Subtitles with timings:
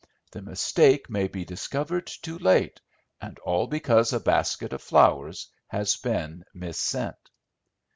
[0.31, 2.81] The mistake may be discovered too late,
[3.21, 7.17] and all because a basket of flowers has been missent."